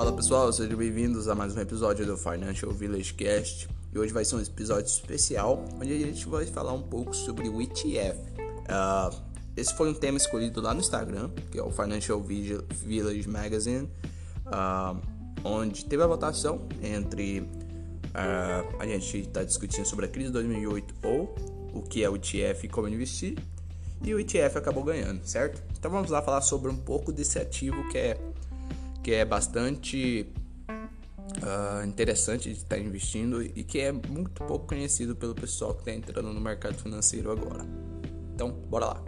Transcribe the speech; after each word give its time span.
Fala 0.00 0.14
pessoal, 0.14 0.50
sejam 0.50 0.78
bem-vindos 0.78 1.28
a 1.28 1.34
mais 1.34 1.54
um 1.54 1.60
episódio 1.60 2.06
do 2.06 2.16
Financial 2.16 2.72
Village 2.72 3.12
Cast. 3.12 3.68
E 3.92 3.98
hoje 3.98 4.14
vai 4.14 4.24
ser 4.24 4.36
um 4.36 4.40
episódio 4.40 4.86
especial 4.86 5.62
onde 5.78 5.92
a 5.92 5.98
gente 5.98 6.26
vai 6.26 6.46
falar 6.46 6.72
um 6.72 6.80
pouco 6.80 7.14
sobre 7.14 7.50
o 7.50 7.60
ETF. 7.60 8.18
Uh, 8.18 8.64
ah, 8.70 9.10
esse 9.54 9.74
foi 9.74 9.90
um 9.90 9.92
tema 9.92 10.16
escolhido 10.16 10.58
lá 10.62 10.72
no 10.72 10.80
Instagram, 10.80 11.28
que 11.52 11.58
é 11.58 11.62
o 11.62 11.70
Financial 11.70 12.18
Village 12.18 13.28
Magazine, 13.28 13.90
uh, 14.46 14.98
onde 15.44 15.84
teve 15.84 16.02
a 16.02 16.06
votação 16.06 16.66
entre 16.82 17.40
uh, 17.40 18.76
a 18.78 18.86
gente 18.86 19.18
está 19.18 19.44
discutindo 19.44 19.84
sobre 19.84 20.06
a 20.06 20.08
crise 20.08 20.28
de 20.28 20.32
2008 20.32 20.94
ou 21.02 21.34
o 21.74 21.82
que 21.82 22.02
é 22.02 22.08
o 22.08 22.16
ETF 22.16 22.64
e 22.64 22.68
como 22.70 22.88
investir. 22.88 23.36
E 24.02 24.14
o 24.14 24.18
ETF 24.18 24.56
acabou 24.56 24.82
ganhando, 24.82 25.26
certo? 25.26 25.62
Então 25.78 25.90
vamos 25.90 26.10
lá 26.10 26.22
falar 26.22 26.40
sobre 26.40 26.70
um 26.70 26.76
pouco 26.78 27.12
desse 27.12 27.38
ativo 27.38 27.86
que 27.90 27.98
é 27.98 28.29
que 29.02 29.12
é 29.12 29.24
bastante 29.24 30.26
uh, 30.68 31.86
interessante 31.86 32.52
de 32.52 32.56
estar 32.56 32.78
investindo 32.78 33.42
e 33.42 33.64
que 33.64 33.78
é 33.80 33.92
muito 33.92 34.42
pouco 34.44 34.66
conhecido 34.66 35.14
pelo 35.16 35.34
pessoal 35.34 35.74
que 35.74 35.80
está 35.80 35.92
entrando 35.92 36.32
no 36.32 36.40
mercado 36.40 36.76
financeiro 36.76 37.30
agora. 37.30 37.64
Então, 38.34 38.50
bora 38.50 38.86
lá. 38.86 39.04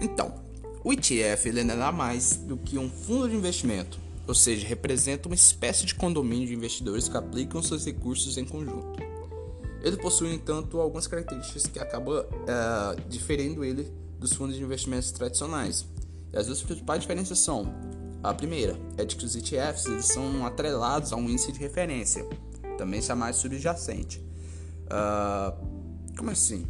Então, 0.00 0.34
o 0.82 0.92
ETF 0.92 1.48
ele 1.48 1.60
é 1.60 1.64
nada 1.64 1.92
mais 1.92 2.36
do 2.36 2.56
que 2.56 2.78
um 2.78 2.90
fundo 2.90 3.28
de 3.28 3.36
investimento, 3.36 3.98
ou 4.26 4.34
seja, 4.34 4.66
representa 4.66 5.28
uma 5.28 5.34
espécie 5.34 5.86
de 5.86 5.94
condomínio 5.94 6.46
de 6.46 6.54
investidores 6.54 7.08
que 7.08 7.16
aplicam 7.16 7.62
seus 7.62 7.84
recursos 7.84 8.36
em 8.36 8.44
conjunto. 8.44 9.02
Ele 9.82 9.96
possui, 9.98 10.32
entanto, 10.32 10.80
algumas 10.80 11.06
características 11.06 11.66
que 11.66 11.78
acabam 11.78 12.20
uh, 12.20 13.08
diferindo 13.08 13.62
ele 13.62 13.90
dos 14.18 14.32
fundos 14.32 14.56
de 14.56 14.62
investimentos 14.62 15.12
tradicionais. 15.12 15.86
E 16.34 16.38
as 16.38 16.46
duas 16.46 16.60
principais 16.62 17.00
diferenças 17.00 17.38
são: 17.38 17.72
a 18.22 18.34
primeira 18.34 18.76
é 18.96 19.04
de 19.04 19.16
que 19.16 19.24
os 19.24 19.36
ETFs 19.36 19.86
eles 19.86 20.06
são 20.06 20.44
atrelados 20.44 21.12
a 21.12 21.16
um 21.16 21.28
índice 21.28 21.52
de 21.52 21.60
referência, 21.60 22.26
também 22.76 23.00
chamado 23.00 23.34
subjacente. 23.34 24.18
Uh, 24.86 26.12
como 26.16 26.30
assim? 26.30 26.66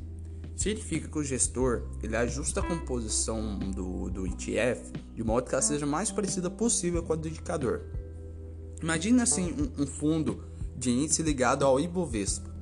Significa 0.55 1.09
que 1.09 1.19
o 1.19 1.25
gestor 1.25 1.83
ele 2.03 2.17
ajusta 2.17 2.61
a 2.61 2.63
composição 2.63 3.59
do, 3.59 4.09
do 4.09 4.27
ETF 4.27 4.93
de 5.15 5.25
modo 5.25 5.49
que 5.49 5.55
ela 5.55 5.63
seja 5.63 5.87
mais 5.87 6.11
parecida 6.11 6.51
possível 6.51 7.03
com 7.03 7.13
a 7.13 7.17
do 7.17 7.29
indicador. 7.29 7.83
Imagine 8.83 9.23
assim 9.23 9.53
um, 9.53 9.83
um 9.83 9.87
fundo 9.87 10.45
de 10.77 10.91
índice 10.91 11.23
ligado 11.23 11.65
ao 11.65 11.81
Ibovespa. 11.81 12.53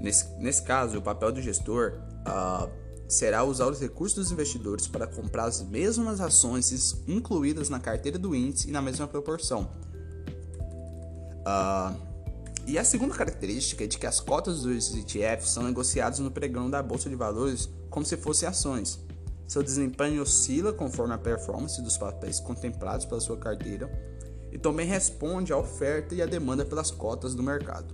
Nesse, 0.00 0.28
nesse 0.38 0.62
caso, 0.62 0.98
o 0.98 1.02
papel 1.02 1.32
do 1.32 1.42
gestor 1.42 1.94
uh, 2.26 2.70
será 3.10 3.42
usar 3.42 3.66
os 3.66 3.80
recursos 3.80 4.14
dos 4.14 4.32
investidores 4.32 4.86
para 4.86 5.06
comprar 5.06 5.44
as 5.44 5.60
mesmas 5.62 6.20
ações 6.20 7.02
incluídas 7.08 7.68
na 7.68 7.80
carteira 7.80 8.16
do 8.16 8.34
índice 8.34 8.68
e 8.68 8.72
na 8.72 8.80
mesma 8.80 9.08
proporção. 9.08 9.68
Uh, 11.40 12.10
e 12.66 12.78
a 12.78 12.84
segunda 12.84 13.12
característica 13.12 13.82
é 13.82 13.86
de 13.88 13.98
que 13.98 14.06
as 14.06 14.20
cotas 14.20 14.62
dos 14.62 14.94
ETFs 14.94 15.50
são 15.50 15.64
negociadas 15.64 16.20
no 16.20 16.30
pregão 16.30 16.70
da 16.70 16.80
bolsa 16.80 17.10
de 17.10 17.16
valores 17.16 17.68
como 17.90 18.06
se 18.06 18.16
fossem 18.16 18.48
ações. 18.48 19.00
Seu 19.48 19.60
desempenho 19.60 20.22
oscila 20.22 20.72
conforme 20.72 21.12
a 21.12 21.18
performance 21.18 21.82
dos 21.82 21.98
papéis 21.98 22.38
contemplados 22.38 23.04
pela 23.04 23.20
sua 23.20 23.36
carteira 23.36 23.90
e 24.52 24.58
também 24.58 24.86
responde 24.86 25.52
à 25.52 25.56
oferta 25.56 26.14
e 26.14 26.22
à 26.22 26.26
demanda 26.26 26.64
pelas 26.64 26.92
cotas 26.92 27.34
do 27.34 27.42
mercado. 27.42 27.92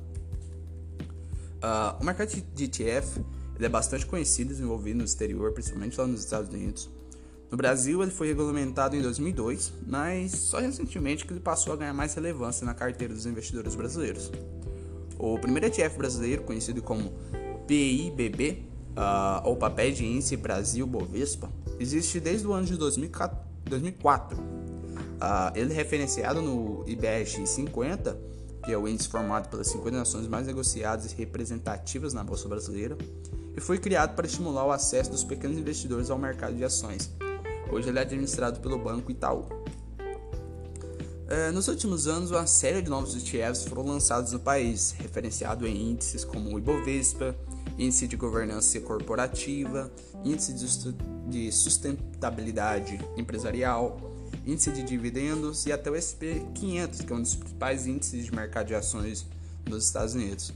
Uh, 1.56 2.02
o 2.02 2.04
mercado 2.04 2.28
de 2.28 2.64
ETF 2.64 3.24
ele 3.56 3.66
é 3.66 3.68
bastante 3.68 4.06
conhecido 4.06 4.50
e 4.50 4.54
desenvolvido 4.54 4.98
no 4.98 5.04
exterior, 5.04 5.52
principalmente 5.52 5.98
lá 5.98 6.06
nos 6.06 6.20
Estados 6.20 6.52
Unidos. 6.52 6.88
No 7.50 7.56
Brasil, 7.56 8.02
ele 8.02 8.10
foi 8.10 8.28
regulamentado 8.28 8.96
em 8.96 9.02
2002, 9.02 9.72
mas 9.86 10.32
só 10.32 10.58
recentemente 10.58 11.24
que 11.24 11.32
ele 11.32 11.40
passou 11.40 11.72
a 11.72 11.76
ganhar 11.76 11.94
mais 11.94 12.14
relevância 12.14 12.66
na 12.66 12.74
carteira 12.74 13.14
dos 13.14 13.24
investidores 13.24 13.74
brasileiros. 13.74 14.32
O 15.18 15.38
primeiro 15.38 15.66
ETF 15.66 15.96
brasileiro, 15.96 16.42
conhecido 16.42 16.82
como 16.82 17.12
PIBB, 17.66 18.50
uh, 18.50 18.92
ah, 18.96 19.42
ou 19.44 19.56
Papel 19.56 19.92
de 19.92 20.04
Índice 20.04 20.36
Brasil 20.36 20.86
Bovespa, 20.86 21.50
existe 21.78 22.18
desde 22.18 22.46
o 22.46 22.52
ano 22.52 22.66
de 22.66 22.76
2004. 22.76 24.38
Uh, 24.38 24.42
ele 25.54 25.72
é 25.72 25.76
referenciado 25.76 26.42
no 26.42 26.84
IBRX 26.86 27.48
50, 27.48 28.18
que 28.64 28.72
é 28.72 28.76
o 28.76 28.88
índice 28.88 29.08
formado 29.08 29.48
pelas 29.48 29.68
50 29.68 29.96
nações 29.96 30.26
mais 30.26 30.46
negociadas 30.46 31.12
e 31.12 31.14
representativas 31.14 32.12
na 32.12 32.24
Bolsa 32.24 32.48
Brasileira, 32.48 32.98
e 33.56 33.60
foi 33.60 33.78
criado 33.78 34.14
para 34.14 34.26
estimular 34.26 34.66
o 34.66 34.70
acesso 34.70 35.10
dos 35.10 35.24
pequenos 35.24 35.56
investidores 35.56 36.10
ao 36.10 36.18
mercado 36.18 36.54
de 36.54 36.64
ações. 36.64 37.10
Hoje 37.72 37.88
ele 37.88 37.98
é 37.98 38.02
administrado 38.02 38.60
pelo 38.60 38.78
Banco 38.78 39.10
Itaú. 39.10 39.46
É, 41.28 41.50
nos 41.50 41.66
últimos 41.66 42.06
anos, 42.06 42.30
uma 42.30 42.46
série 42.46 42.80
de 42.80 42.88
novos 42.88 43.16
ETFs 43.16 43.64
foram 43.64 43.82
lançados 43.82 44.32
no 44.32 44.38
país, 44.38 44.92
referenciado 44.92 45.66
em 45.66 45.90
índices 45.90 46.24
como 46.24 46.54
o 46.54 46.58
Ibovespa, 46.58 47.34
Índice 47.76 48.06
de 48.06 48.14
Governança 48.14 48.78
Corporativa, 48.80 49.90
Índice 50.24 50.54
de 51.26 51.50
Sustentabilidade 51.50 53.00
Empresarial, 53.16 53.98
Índice 54.46 54.70
de 54.70 54.82
Dividendos 54.84 55.66
e 55.66 55.72
até 55.72 55.90
o 55.90 55.94
SP500, 55.94 57.04
que 57.04 57.12
é 57.12 57.16
um 57.16 57.22
dos 57.22 57.34
principais 57.34 57.86
índices 57.88 58.24
de 58.24 58.32
mercado 58.32 58.68
de 58.68 58.74
ações 58.76 59.26
nos 59.68 59.84
Estados 59.86 60.14
Unidos. 60.14 60.52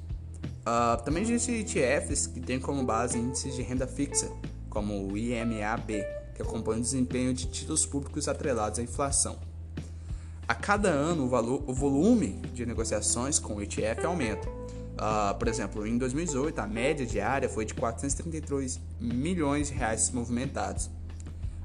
Uh, 0.71 1.03
também 1.03 1.25
existem 1.25 1.59
ETFs 1.59 2.29
que 2.29 2.39
têm 2.39 2.61
como 2.61 2.85
base 2.85 3.19
índices 3.19 3.57
de 3.57 3.63
renda 3.63 3.89
fixa, 3.89 4.31
como 4.69 5.11
o 5.11 5.19
IMAB, 5.19 6.05
que 6.33 6.43
acompanha 6.43 6.79
o 6.79 6.83
desempenho 6.83 7.35
de 7.35 7.47
títulos 7.47 7.85
públicos 7.85 8.29
atrelados 8.29 8.79
à 8.79 8.83
inflação. 8.83 9.37
A 10.47 10.55
cada 10.55 10.89
ano, 10.89 11.25
o, 11.25 11.29
valor, 11.29 11.65
o 11.67 11.75
volume 11.75 12.41
de 12.55 12.65
negociações 12.65 13.41
com 13.41 13.57
o 13.57 13.63
ETF 13.63 14.07
aumenta. 14.07 14.49
Uh, 14.49 15.37
por 15.37 15.49
exemplo, 15.49 15.85
em 15.85 15.99
2018, 15.99 16.61
a 16.61 16.69
média 16.69 17.05
diária 17.05 17.49
foi 17.49 17.65
de 17.65 17.75
433 17.75 18.79
milhões 19.01 19.69
de 19.69 19.75
reais 19.75 20.13
movimentados, 20.13 20.89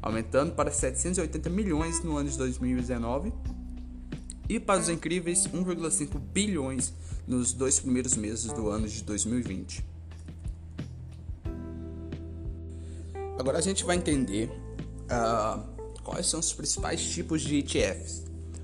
aumentando 0.02 0.54
para 0.54 0.72
780 0.72 1.48
milhões 1.48 2.04
no 2.04 2.18
ano 2.18 2.28
de 2.28 2.38
2019 2.40 3.32
e 4.48 4.60
para 4.60 4.80
os 4.80 4.90
incríveis 4.90 5.48
1,5 5.48 6.20
bilhões 6.20 6.94
nos 7.28 7.54
dois 7.54 7.80
primeiros 7.80 8.16
meses 8.16 8.52
do 8.52 8.70
ano 8.70 8.88
de 8.88 9.04
2020. 9.04 9.84
Agora 13.38 13.58
a 13.58 13.62
gente 13.62 13.84
vai 13.84 13.98
entender 13.98 14.50
uh, 15.06 15.62
quais 16.04 16.28
são 16.28 16.40
os 16.40 16.54
principais 16.54 17.04
tipos 17.04 17.42
de 17.42 17.58
ETFs. 17.58 18.24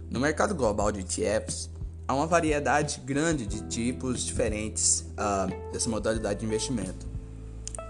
No 0.09 0.19
mercado 0.19 0.55
global 0.55 0.91
de 0.91 1.01
ETFs, 1.01 1.69
há 2.07 2.13
uma 2.13 2.27
variedade 2.27 3.01
grande 3.05 3.45
de 3.45 3.61
tipos 3.67 4.23
diferentes 4.23 5.05
uh, 5.11 5.71
dessa 5.71 5.89
modalidade 5.89 6.39
de 6.39 6.45
investimento. 6.45 7.05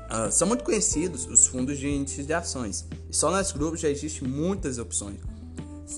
Uh, 0.09 0.31
são 0.31 0.47
muito 0.47 0.63
conhecidos 0.63 1.25
os 1.25 1.47
fundos 1.47 1.77
de 1.77 1.87
índices 1.87 2.25
de 2.25 2.33
ações, 2.33 2.85
só 3.09 3.31
nas 3.31 3.51
grupos 3.51 3.79
já 3.79 3.89
existem 3.89 4.27
muitas 4.27 4.77
opções. 4.77 5.19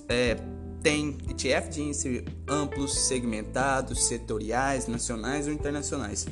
É, 0.07 0.37
tem 0.83 1.17
ETF 1.29 1.69
de 1.69 1.81
índice 1.81 2.25
amplos, 2.47 3.07
segmentados, 3.07 4.03
setoriais, 4.03 4.85
nacionais 4.85 5.47
ou 5.47 5.53
internacionais. 5.53 6.27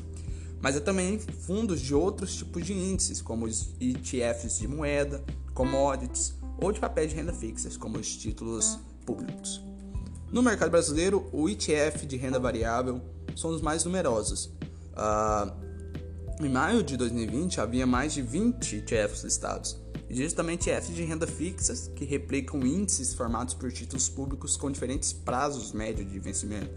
Mas 0.61 0.75
há 0.75 0.81
também 0.81 1.17
fundos 1.17 1.79
de 1.81 1.95
outros 1.95 2.35
tipos 2.35 2.65
de 2.65 2.73
índices, 2.73 3.21
como 3.21 3.45
os 3.45 3.73
ETFs 3.79 4.59
de 4.59 4.67
moeda, 4.67 5.23
commodities 5.53 6.35
ou 6.61 6.71
de 6.71 6.79
papéis 6.79 7.09
de 7.09 7.15
renda 7.15 7.33
fixas, 7.33 7.77
como 7.77 7.97
os 7.97 8.15
títulos 8.15 8.77
públicos. 9.05 9.63
No 10.31 10.43
mercado 10.43 10.69
brasileiro, 10.69 11.27
o 11.31 11.49
ETF 11.49 12.05
de 12.05 12.17
renda 12.17 12.39
variável 12.39 13.01
são 13.35 13.49
os 13.49 13.61
mais 13.61 13.85
numerosos. 13.85 14.45
Uh, 14.93 16.45
em 16.45 16.49
maio 16.49 16.83
de 16.83 16.97
2020, 16.97 17.59
havia 17.59 17.87
mais 17.87 18.13
de 18.13 18.21
20 18.21 18.77
ETFs 18.77 19.23
listados. 19.23 19.80
Também 20.35 20.55
ETFs 20.55 20.93
de 20.93 21.03
renda 21.03 21.25
fixas 21.25 21.89
que 21.95 22.03
replicam 22.03 22.65
índices 22.65 23.13
formados 23.13 23.53
por 23.53 23.71
títulos 23.71 24.09
públicos 24.09 24.57
com 24.57 24.69
diferentes 24.69 25.13
prazos 25.13 25.71
médios 25.71 26.11
de 26.11 26.19
vencimento. 26.19 26.71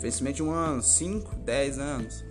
Vencimento 0.00 0.36
de 0.36 0.42
um 0.42 0.50
ano, 0.50 0.82
5, 0.82 1.36
10 1.36 1.78
anos. 1.78 2.24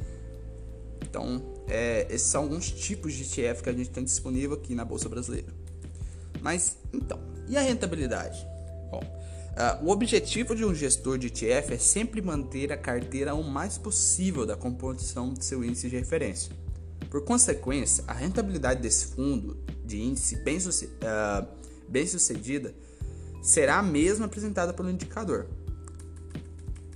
Então, 1.01 1.41
é, 1.67 2.05
esses 2.09 2.27
são 2.27 2.43
alguns 2.43 2.69
tipos 2.69 3.13
de 3.13 3.23
ETF 3.23 3.63
que 3.63 3.69
a 3.69 3.73
gente 3.73 3.89
tem 3.89 4.03
disponível 4.03 4.57
aqui 4.57 4.75
na 4.75 4.83
Bolsa 4.83 5.07
Brasileira. 5.07 5.47
Mas, 6.41 6.77
então, 6.93 7.19
e 7.47 7.55
a 7.55 7.61
rentabilidade? 7.61 8.45
Bom, 8.89 9.01
uh, 9.01 9.85
o 9.85 9.89
objetivo 9.89 10.55
de 10.55 10.65
um 10.65 10.75
gestor 10.75 11.17
de 11.17 11.27
ETF 11.27 11.73
é 11.73 11.77
sempre 11.77 12.21
manter 12.21 12.71
a 12.71 12.77
carteira 12.77 13.33
o 13.33 13.43
mais 13.43 13.77
possível 13.77 14.45
da 14.45 14.55
composição 14.55 15.33
de 15.33 15.45
seu 15.45 15.63
índice 15.63 15.89
de 15.89 15.97
referência. 15.97 16.51
Por 17.11 17.25
consequência, 17.25 18.05
a 18.07 18.13
rentabilidade 18.13 18.81
desse 18.81 19.07
fundo 19.07 19.57
de 19.85 20.01
índice 20.01 20.37
bem, 20.37 20.57
uh, 20.57 21.47
bem 21.89 22.07
sucedida 22.07 22.73
será 23.43 23.79
a 23.79 23.83
mesma 23.83 24.27
apresentada 24.27 24.71
pelo 24.71 24.89
indicador. 24.89 25.45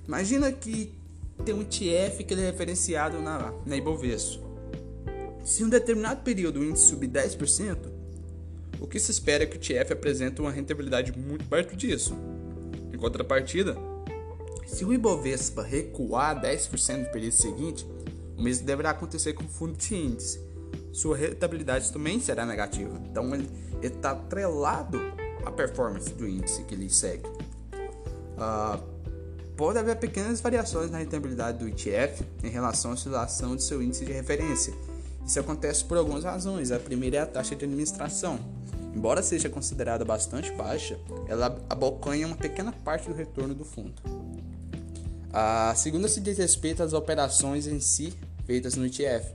Imagina 0.08 0.50
que 0.50 0.94
tem 1.44 1.54
um 1.54 1.60
ETF 1.60 2.24
que 2.24 2.32
é 2.32 2.50
referenciado 2.50 3.20
na, 3.20 3.52
na 3.66 3.76
Ibovespa. 3.76 4.42
Se 5.44 5.62
em 5.62 5.66
um 5.66 5.68
determinado 5.68 6.22
período 6.22 6.60
o 6.60 6.64
índice 6.64 6.86
subir 6.86 7.10
10%, 7.10 7.76
o 8.80 8.86
que 8.86 8.98
se 8.98 9.10
espera 9.10 9.44
é 9.44 9.46
que 9.46 9.58
o 9.58 9.60
ETF 9.60 9.92
apresente 9.92 10.40
uma 10.40 10.50
rentabilidade 10.50 11.12
muito 11.12 11.44
perto 11.44 11.76
disso. 11.76 12.16
Em 12.90 12.96
contrapartida, 12.96 13.76
se 14.66 14.82
o 14.82 14.94
Ibovespa 14.94 15.62
recuar 15.62 16.40
10% 16.40 17.04
no 17.04 17.12
período 17.12 17.34
seguinte, 17.34 17.86
o 18.36 18.42
mesmo 18.42 18.66
deverá 18.66 18.90
acontecer 18.90 19.32
com 19.32 19.44
o 19.44 19.48
fundo 19.48 19.76
de 19.76 19.94
índice. 19.94 20.40
Sua 20.92 21.16
rentabilidade 21.16 21.92
também 21.92 22.20
será 22.20 22.44
negativa. 22.44 23.00
Então 23.10 23.34
ele 23.34 23.48
está 23.82 24.12
atrelado 24.12 25.00
à 25.44 25.50
performance 25.50 26.10
do 26.10 26.28
índice 26.28 26.62
que 26.64 26.74
ele 26.74 26.88
segue. 26.90 27.26
Uh, 27.26 28.82
pode 29.56 29.78
haver 29.78 29.96
pequenas 29.96 30.40
variações 30.40 30.90
na 30.90 30.98
rentabilidade 30.98 31.58
do 31.58 31.68
ETF 31.68 32.24
em 32.42 32.50
relação 32.50 32.90
à 32.90 32.94
oscilação 32.94 33.56
de 33.56 33.62
seu 33.62 33.82
índice 33.82 34.04
de 34.04 34.12
referência. 34.12 34.74
Isso 35.26 35.40
acontece 35.40 35.84
por 35.84 35.96
algumas 35.96 36.24
razões. 36.24 36.70
A 36.70 36.78
primeira 36.78 37.16
é 37.16 37.20
a 37.20 37.26
taxa 37.26 37.56
de 37.56 37.64
administração. 37.64 38.38
Embora 38.94 39.22
seja 39.22 39.50
considerada 39.50 40.04
bastante 40.04 40.50
baixa, 40.52 40.98
ela 41.28 41.58
abocanha 41.68 42.26
uma 42.26 42.36
pequena 42.36 42.72
parte 42.72 43.08
do 43.08 43.14
retorno 43.14 43.54
do 43.54 43.64
fundo. 43.64 44.25
A 45.32 45.74
segunda 45.74 46.08
se 46.08 46.20
diz 46.20 46.38
respeito 46.38 46.82
às 46.82 46.92
operações 46.92 47.66
em 47.66 47.80
si 47.80 48.14
feitas 48.46 48.74
no 48.76 48.86
ETF. 48.86 49.32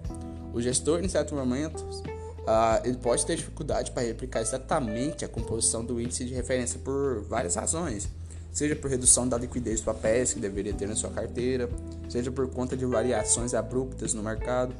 O 0.53 0.61
gestor, 0.61 1.03
em 1.03 1.07
certos 1.07 1.33
momentos, 1.33 1.81
uh, 2.01 2.85
ele 2.85 2.97
pode 2.97 3.25
ter 3.25 3.35
dificuldade 3.35 3.91
para 3.91 4.03
replicar 4.03 4.41
exatamente 4.41 5.23
a 5.23 5.27
composição 5.27 5.83
do 5.83 5.99
índice 5.99 6.25
de 6.25 6.33
referência 6.33 6.79
por 6.79 7.21
várias 7.23 7.55
razões, 7.55 8.09
seja 8.51 8.75
por 8.75 8.89
redução 8.89 9.27
da 9.27 9.37
liquidez 9.37 9.79
de 9.79 9.85
papéis 9.85 10.33
que 10.33 10.39
deveria 10.39 10.73
ter 10.73 10.87
na 10.87 10.95
sua 10.95 11.09
carteira, 11.09 11.69
seja 12.09 12.31
por 12.31 12.49
conta 12.49 12.75
de 12.75 12.85
variações 12.85 13.53
abruptas 13.53 14.13
no 14.13 14.23
mercado. 14.23 14.73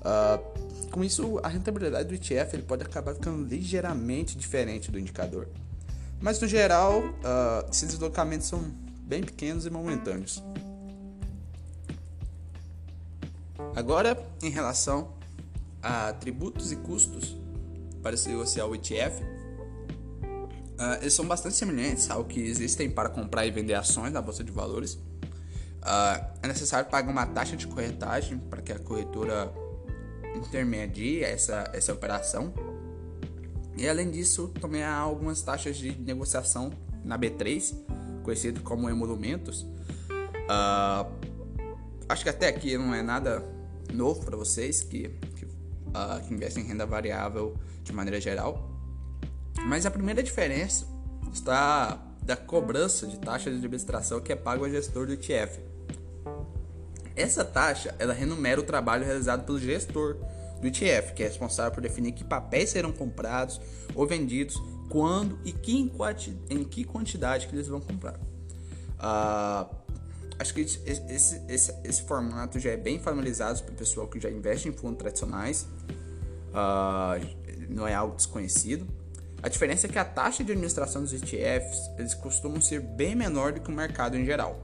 Uh, 0.00 0.90
com 0.90 1.02
isso, 1.02 1.40
a 1.42 1.48
rentabilidade 1.48 2.08
do 2.08 2.14
ETF 2.14 2.54
ele 2.54 2.62
pode 2.62 2.82
acabar 2.82 3.14
ficando 3.14 3.44
ligeiramente 3.44 4.36
diferente 4.36 4.90
do 4.90 4.98
indicador. 4.98 5.48
Mas 6.20 6.38
no 6.38 6.46
geral, 6.46 7.00
uh, 7.00 7.68
esses 7.70 7.88
deslocamentos 7.88 8.46
são 8.46 8.62
bem 9.12 9.22
pequenos 9.22 9.66
e 9.66 9.70
momentâneos. 9.70 10.42
Agora, 13.76 14.16
em 14.42 14.48
relação 14.48 15.12
a 15.82 16.14
tributos 16.14 16.72
e 16.72 16.76
custos 16.76 17.36
para 18.02 18.16
se 18.16 18.30
negociar 18.30 18.64
o 18.64 18.74
ETF, 18.74 19.22
uh, 19.22 19.26
ah, 20.78 20.98
eles 21.02 21.12
são 21.12 21.26
bastante 21.26 21.56
semelhantes 21.56 22.10
ao 22.10 22.24
que 22.24 22.40
existem 22.40 22.88
para 22.88 23.10
comprar 23.10 23.44
e 23.44 23.50
vender 23.50 23.74
ações 23.74 24.14
na 24.14 24.22
bolsa 24.22 24.42
de 24.42 24.50
valores. 24.50 24.94
Uh, 24.94 26.24
é 26.42 26.48
necessário 26.48 26.88
pagar 26.88 27.12
uma 27.12 27.26
taxa 27.26 27.54
de 27.54 27.66
corretagem 27.66 28.38
para 28.38 28.62
que 28.62 28.72
a 28.72 28.78
corretora 28.78 29.52
intermedie 30.34 31.22
essa, 31.22 31.70
essa 31.74 31.92
operação. 31.92 32.50
E 33.76 33.86
além 33.86 34.10
disso, 34.10 34.48
também 34.58 34.82
há 34.82 34.96
algumas 34.96 35.42
taxas 35.42 35.76
de 35.76 35.98
negociação 36.00 36.72
na 37.04 37.18
B3 37.18 37.74
conhecido 38.22 38.60
como 38.62 38.88
emolumentos. 38.88 39.62
Uh, 39.62 41.10
acho 42.08 42.22
que 42.22 42.30
até 42.30 42.48
aqui 42.48 42.76
não 42.76 42.94
é 42.94 43.02
nada 43.02 43.44
novo 43.92 44.24
para 44.24 44.36
vocês 44.36 44.82
que, 44.82 45.08
que, 45.36 45.44
uh, 45.44 46.26
que 46.26 46.34
investem 46.34 46.64
em 46.64 46.66
renda 46.66 46.86
variável 46.86 47.56
de 47.82 47.92
maneira 47.92 48.20
geral. 48.20 48.70
Mas 49.66 49.86
a 49.86 49.90
primeira 49.90 50.22
diferença 50.22 50.86
está 51.32 52.00
da 52.22 52.36
cobrança 52.36 53.06
de 53.06 53.18
taxa 53.18 53.50
de 53.50 53.56
administração 53.56 54.20
que 54.20 54.32
é 54.32 54.36
pago 54.36 54.64
ao 54.64 54.70
gestor 54.70 55.06
do 55.06 55.12
ETF. 55.12 55.60
Essa 57.14 57.44
taxa 57.44 57.94
ela 57.98 58.14
renumera 58.14 58.60
o 58.60 58.64
trabalho 58.64 59.04
realizado 59.04 59.44
pelo 59.44 59.58
gestor 59.58 60.16
do 60.60 60.66
ETF, 60.66 61.12
que 61.14 61.22
é 61.22 61.26
responsável 61.26 61.72
por 61.72 61.82
definir 61.82 62.12
que 62.12 62.24
papéis 62.24 62.70
serão 62.70 62.92
comprados 62.92 63.60
ou 63.94 64.06
vendidos 64.06 64.56
quando 64.92 65.38
e 65.42 65.52
que 65.52 65.72
em, 65.72 65.90
em 66.50 66.64
que 66.64 66.84
quantidade 66.84 67.46
que 67.46 67.54
eles 67.54 67.66
vão 67.66 67.80
comprar. 67.80 68.20
Uh, 68.98 69.74
acho 70.38 70.52
que 70.52 70.60
esse, 70.60 70.82
esse, 71.48 71.74
esse, 71.82 72.02
formato 72.02 72.60
já 72.60 72.72
é 72.72 72.76
bem 72.76 72.98
formalizado 72.98 73.62
para 73.62 73.72
o 73.72 73.74
pessoal 73.74 74.06
que 74.06 74.20
já 74.20 74.30
investe 74.30 74.68
em 74.68 74.72
fundos 74.72 74.98
tradicionais. 74.98 75.66
Uh, 76.50 77.26
não 77.70 77.88
é 77.88 77.94
algo 77.94 78.14
desconhecido. 78.14 78.86
A 79.42 79.48
diferença 79.48 79.86
é 79.86 79.90
que 79.90 79.98
a 79.98 80.04
taxa 80.04 80.44
de 80.44 80.52
administração 80.52 81.00
dos 81.00 81.14
ETFs 81.14 81.90
eles 81.96 82.12
costumam 82.12 82.60
ser 82.60 82.80
bem 82.80 83.14
menor 83.14 83.54
do 83.54 83.62
que 83.62 83.70
o 83.70 83.74
mercado 83.74 84.18
em 84.18 84.26
geral. 84.26 84.60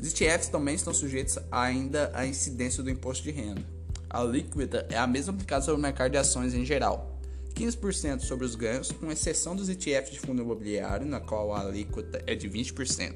Os 0.00 0.08
ETFs 0.08 0.46
também 0.46 0.76
estão 0.76 0.94
sujeitos 0.94 1.36
ainda 1.50 2.12
à 2.14 2.24
incidência 2.24 2.80
do 2.80 2.88
imposto 2.88 3.24
de 3.24 3.32
renda. 3.32 3.62
A 4.08 4.22
líquida 4.22 4.86
é 4.88 4.96
a 4.96 5.06
mesma 5.06 5.32
aplicada 5.32 5.64
sobre 5.64 5.80
o 5.80 5.82
mercado 5.82 6.12
de 6.12 6.16
ações 6.16 6.54
em 6.54 6.64
geral. 6.64 7.15
15% 7.56 8.20
sobre 8.20 8.44
os 8.44 8.54
ganhos, 8.54 8.92
com 8.92 9.10
exceção 9.10 9.56
dos 9.56 9.70
ETFs 9.70 10.10
de 10.10 10.20
fundo 10.20 10.42
imobiliário, 10.42 11.06
na 11.06 11.18
qual 11.18 11.54
a 11.54 11.60
alíquota 11.60 12.22
é 12.26 12.34
de 12.34 12.50
20%. 12.50 13.14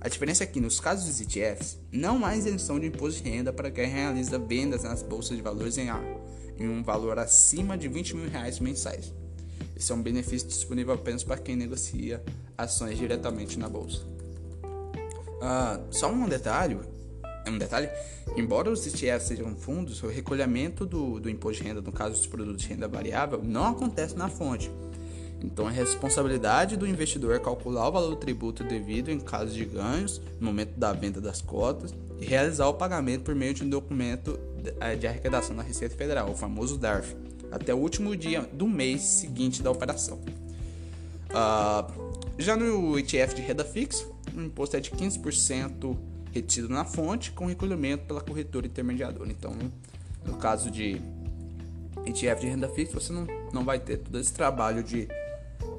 A 0.00 0.08
diferença 0.08 0.44
é 0.44 0.46
que, 0.46 0.60
nos 0.60 0.80
casos 0.80 1.06
dos 1.06 1.20
ETFs, 1.20 1.76
não 1.92 2.24
há 2.24 2.34
isenção 2.34 2.80
de 2.80 2.86
imposto 2.86 3.22
de 3.22 3.28
renda 3.28 3.52
para 3.52 3.70
quem 3.70 3.86
realiza 3.86 4.38
vendas 4.38 4.82
nas 4.82 5.02
bolsas 5.02 5.36
de 5.36 5.42
valores 5.42 5.76
em, 5.76 5.88
em 6.58 6.68
um 6.68 6.82
valor 6.82 7.18
acima 7.18 7.76
de 7.76 7.86
20 7.86 8.16
mil 8.16 8.30
reais 8.30 8.58
mensais. 8.58 9.12
Esse 9.76 9.92
é 9.92 9.94
um 9.94 10.02
benefício 10.02 10.48
disponível 10.48 10.94
apenas 10.94 11.22
para 11.22 11.36
quem 11.36 11.54
negocia 11.54 12.24
ações 12.56 12.96
diretamente 12.96 13.58
na 13.58 13.68
bolsa. 13.68 14.06
Uh, 14.64 15.86
só 15.90 16.10
um 16.10 16.26
detalhe, 16.26 16.78
um 17.50 17.58
detalhe, 17.58 17.88
embora 18.36 18.70
os 18.70 18.86
ETFs 18.86 19.28
sejam 19.28 19.54
fundos, 19.54 20.02
o 20.02 20.08
recolhimento 20.08 20.86
do, 20.86 21.20
do 21.20 21.28
imposto 21.28 21.62
de 21.62 21.68
renda, 21.68 21.80
no 21.80 21.92
caso 21.92 22.14
dos 22.14 22.26
produtos 22.26 22.62
de 22.62 22.68
renda 22.68 22.88
variável, 22.88 23.42
não 23.42 23.66
acontece 23.66 24.16
na 24.16 24.28
fonte. 24.28 24.70
Então, 25.42 25.68
é 25.68 25.72
responsabilidade 25.72 26.76
do 26.76 26.86
investidor 26.86 27.40
calcular 27.40 27.88
o 27.88 27.92
valor 27.92 28.10
do 28.10 28.16
tributo 28.16 28.62
devido 28.62 29.10
em 29.10 29.18
caso 29.18 29.54
de 29.54 29.64
ganhos 29.64 30.20
no 30.38 30.46
momento 30.46 30.78
da 30.78 30.92
venda 30.92 31.20
das 31.20 31.40
cotas 31.40 31.94
e 32.20 32.24
realizar 32.24 32.68
o 32.68 32.74
pagamento 32.74 33.22
por 33.22 33.34
meio 33.34 33.54
de 33.54 33.64
um 33.64 33.70
documento 33.70 34.38
de 34.62 35.06
eh, 35.06 35.08
arrecadação 35.08 35.56
da 35.56 35.62
Receita 35.62 35.96
Federal, 35.96 36.30
o 36.30 36.36
famoso 36.36 36.76
DARF, 36.76 37.16
até 37.50 37.74
o 37.74 37.78
último 37.78 38.14
dia 38.14 38.42
do 38.52 38.68
mês 38.68 39.00
seguinte 39.00 39.62
da 39.62 39.70
operação. 39.70 40.20
Uh, 41.30 42.10
já 42.38 42.56
no 42.56 42.98
ETF 42.98 43.34
de 43.34 43.42
renda 43.42 43.64
fixa, 43.64 44.04
o 44.34 44.40
imposto 44.42 44.76
é 44.76 44.80
de 44.80 44.90
15% 44.90 45.96
retido 46.32 46.68
na 46.68 46.84
fonte 46.84 47.32
com 47.32 47.46
recolhimento 47.46 48.04
pela 48.04 48.20
corretora 48.20 48.66
intermediadora. 48.66 49.30
Então, 49.30 49.54
no 50.24 50.36
caso 50.36 50.70
de 50.70 51.00
ETF 52.06 52.40
de 52.40 52.48
renda 52.48 52.68
fixa, 52.68 52.94
você 52.94 53.12
não, 53.12 53.26
não 53.52 53.64
vai 53.64 53.78
ter 53.78 53.98
todo 53.98 54.18
esse 54.18 54.32
trabalho 54.32 54.82
de, 54.82 55.08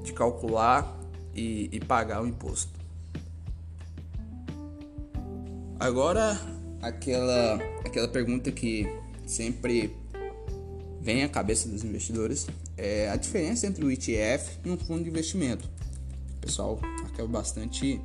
de 0.03 0.13
calcular 0.13 0.97
e, 1.33 1.69
e 1.71 1.79
pagar 1.79 2.21
o 2.21 2.27
imposto. 2.27 2.71
Agora, 5.79 6.39
aquela, 6.81 7.55
aquela 7.83 8.07
pergunta 8.07 8.51
que 8.51 8.87
sempre 9.25 9.95
vem 11.01 11.23
à 11.23 11.29
cabeça 11.29 11.67
dos 11.67 11.83
investidores 11.83 12.47
é 12.77 13.09
a 13.09 13.15
diferença 13.15 13.65
entre 13.65 13.83
o 13.83 13.91
ETF 13.91 14.59
e 14.63 14.69
um 14.69 14.77
fundo 14.77 15.03
de 15.03 15.09
investimento. 15.09 15.67
O 16.37 16.37
pessoal 16.41 16.79
acaba 17.05 17.27
bastante 17.27 17.99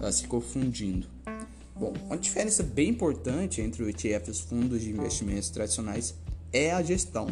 uh, 0.00 0.10
se 0.10 0.26
confundindo. 0.26 1.06
Bom, 1.78 1.92
uma 2.06 2.18
diferença 2.18 2.62
bem 2.64 2.88
importante 2.88 3.60
entre 3.60 3.84
o 3.84 3.88
ETF 3.88 4.28
e 4.28 4.30
os 4.32 4.40
fundos 4.40 4.82
de 4.82 4.90
investimentos 4.90 5.48
tradicionais 5.48 6.12
é 6.52 6.72
a 6.72 6.82
gestão. 6.82 7.28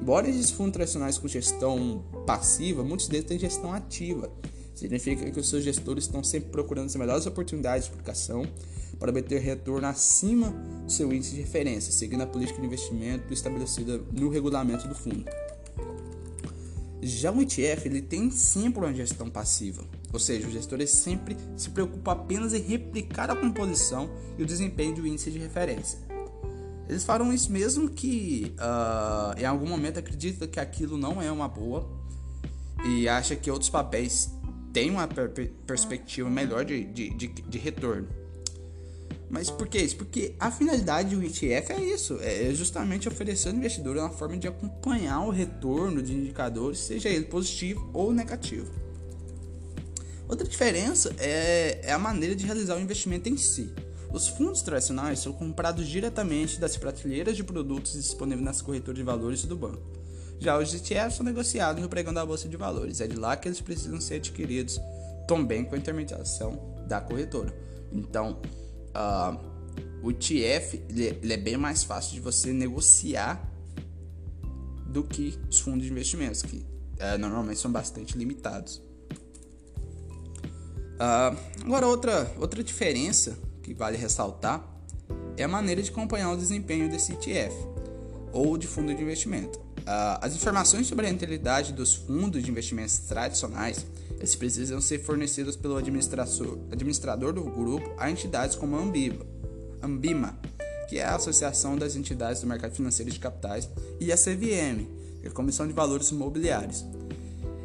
Embora 0.00 0.28
esses 0.30 0.50
fundos 0.50 0.72
tradicionais 0.72 1.18
com 1.18 1.28
gestão 1.28 2.02
passiva, 2.26 2.82
muitos 2.82 3.06
deles 3.06 3.26
têm 3.26 3.38
gestão 3.38 3.74
ativa. 3.74 4.30
Significa 4.74 5.30
que 5.30 5.38
os 5.38 5.46
seus 5.50 5.62
gestores 5.62 6.04
estão 6.04 6.24
sempre 6.24 6.50
procurando 6.50 6.86
as 6.86 6.96
melhores 6.96 7.26
oportunidades 7.26 7.84
de 7.84 7.92
aplicação 7.92 8.46
para 8.98 9.10
obter 9.10 9.38
retorno 9.42 9.86
acima 9.86 10.50
do 10.84 10.90
seu 10.90 11.12
índice 11.12 11.34
de 11.34 11.42
referência, 11.42 11.92
seguindo 11.92 12.22
a 12.22 12.26
política 12.26 12.58
de 12.58 12.66
investimento 12.66 13.30
estabelecida 13.30 14.00
no 14.10 14.30
regulamento 14.30 14.88
do 14.88 14.94
fundo. 14.94 15.26
Já 17.02 17.32
o 17.32 17.40
ETF 17.40 17.86
ele 17.86 18.02
tem 18.02 18.30
sempre 18.30 18.80
uma 18.80 18.92
gestão 18.92 19.30
passiva. 19.30 19.84
Ou 20.12 20.18
seja, 20.18 20.46
o 20.46 20.50
gestor 20.50 20.84
sempre 20.86 21.36
se 21.56 21.70
preocupa 21.70 22.12
apenas 22.12 22.52
em 22.52 22.60
replicar 22.60 23.30
a 23.30 23.36
composição 23.36 24.10
e 24.36 24.42
o 24.42 24.46
desempenho 24.46 24.94
do 24.94 25.06
índice 25.06 25.30
de 25.30 25.38
referência. 25.38 25.98
Eles 26.88 27.04
farão 27.04 27.32
isso 27.32 27.52
mesmo 27.52 27.88
que 27.88 28.52
uh, 28.58 29.38
em 29.40 29.44
algum 29.44 29.68
momento 29.68 29.98
acredita 29.98 30.48
que 30.48 30.58
aquilo 30.58 30.98
não 30.98 31.22
é 31.22 31.30
uma 31.30 31.46
boa 31.46 31.88
e 32.84 33.08
acha 33.08 33.36
que 33.36 33.48
outros 33.48 33.70
papéis 33.70 34.30
têm 34.72 34.90
uma 34.90 35.06
per 35.06 35.30
perspectiva 35.66 36.28
melhor 36.28 36.64
de, 36.64 36.84
de, 36.84 37.10
de, 37.10 37.28
de, 37.28 37.58
retorno. 37.58 38.08
Mas 39.30 39.48
por 39.48 39.68
que 39.68 39.78
isso? 39.78 39.96
Porque 39.96 40.34
a 40.40 40.50
finalidade 40.50 41.14
do 41.14 41.22
ETF 41.22 41.72
é 41.72 41.80
isso, 41.80 42.18
é 42.20 42.52
justamente 42.52 43.06
oferecer 43.06 43.50
ao 43.50 43.54
investidor 43.54 43.96
uma 43.96 44.10
forma 44.10 44.36
de 44.36 44.48
acompanhar 44.48 45.20
o 45.20 45.30
retorno 45.30 46.02
de 46.02 46.12
indicadores, 46.12 46.80
seja 46.80 47.08
ele 47.08 47.26
positivo 47.26 47.88
ou 47.94 48.12
negativo. 48.12 48.68
Outra 50.28 50.46
diferença 50.46 51.14
é, 51.18 51.80
é 51.82 51.92
a 51.92 51.98
maneira 51.98 52.34
de 52.34 52.44
realizar 52.44 52.76
o 52.76 52.80
investimento 52.80 53.28
em 53.28 53.36
si. 53.36 53.72
Os 54.12 54.26
fundos 54.26 54.62
tradicionais 54.62 55.20
são 55.20 55.32
comprados 55.32 55.86
diretamente 55.86 56.58
das 56.58 56.76
prateleiras 56.76 57.36
de 57.36 57.44
produtos 57.44 57.92
disponíveis 57.92 58.44
nas 58.44 58.60
corretoras 58.60 58.98
de 58.98 59.04
valores 59.04 59.44
do 59.44 59.56
banco. 59.56 59.82
Já 60.40 60.58
os 60.58 60.74
ETFs 60.74 61.14
são 61.14 61.24
negociados 61.24 61.80
no 61.80 61.88
pregão 61.88 62.12
da 62.12 62.26
bolsa 62.26 62.48
de 62.48 62.56
valores, 62.56 63.00
é 63.00 63.06
de 63.06 63.16
lá 63.16 63.36
que 63.36 63.46
eles 63.46 63.60
precisam 63.60 64.00
ser 64.00 64.14
adquiridos 64.14 64.80
também 65.28 65.64
com 65.64 65.76
a 65.76 65.78
intermediação 65.78 66.74
da 66.88 67.00
corretora. 67.00 67.54
Então, 67.92 68.40
uh, 68.94 69.50
o 70.02 70.10
ETF 70.10 70.82
ele, 70.88 71.18
ele 71.22 71.32
é 71.32 71.36
bem 71.36 71.56
mais 71.56 71.84
fácil 71.84 72.14
de 72.14 72.20
você 72.20 72.52
negociar 72.52 73.48
do 74.86 75.04
que 75.04 75.38
os 75.48 75.60
fundos 75.60 75.84
de 75.84 75.92
investimentos, 75.92 76.42
que 76.42 76.56
uh, 76.56 77.18
normalmente 77.18 77.60
são 77.60 77.70
bastante 77.70 78.18
limitados. 78.18 78.82
Uh, 80.96 81.36
agora, 81.64 81.86
outra, 81.86 82.34
outra 82.38 82.62
diferença 82.62 83.38
que 83.62 83.72
vale 83.72 83.96
ressaltar 83.96 84.66
é 85.36 85.44
a 85.44 85.48
maneira 85.48 85.82
de 85.82 85.90
acompanhar 85.90 86.30
o 86.32 86.36
desempenho 86.36 86.90
desse 86.90 87.12
ETF 87.12 87.54
ou 88.32 88.58
de 88.58 88.66
fundo 88.66 88.94
de 88.94 89.02
investimento. 89.02 89.58
Uh, 89.80 90.18
as 90.20 90.34
informações 90.34 90.86
sobre 90.86 91.06
a 91.06 91.08
rentabilidade 91.08 91.72
dos 91.72 91.94
fundos 91.94 92.42
de 92.42 92.50
investimentos 92.50 92.98
tradicionais 92.98 93.86
eles 94.20 94.36
precisam 94.36 94.82
ser 94.82 94.98
fornecidas 94.98 95.56
pelo 95.56 95.78
administrador, 95.78 97.32
do 97.32 97.42
grupo 97.42 97.90
a 97.96 98.10
entidades 98.10 98.54
como 98.54 98.76
a 98.76 98.78
Ambiva, 98.78 99.26
Ambima, 99.82 100.38
que 100.90 100.98
é 100.98 101.04
a 101.04 101.16
Associação 101.16 101.74
das 101.74 101.96
Entidades 101.96 102.42
do 102.42 102.46
Mercado 102.46 102.74
Financeiro 102.74 103.10
de 103.10 103.18
Capitais, 103.18 103.68
e 103.98 104.12
a 104.12 104.16
CVM, 104.16 104.86
que 105.20 105.26
é 105.26 105.28
a 105.28 105.32
Comissão 105.32 105.66
de 105.66 105.72
Valores 105.72 106.10
Imobiliários. 106.10 106.84